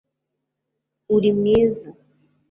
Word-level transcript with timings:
uri 1.15 1.29
mwiza 1.37 1.87